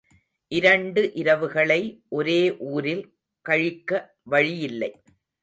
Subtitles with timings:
[0.47, 2.01] இரண்டு இரவுகளை
[2.09, 2.57] ஒரே
[2.57, 3.03] ஊரில்
[3.41, 4.17] கழிக்க
[4.23, 5.01] வழியில்லை.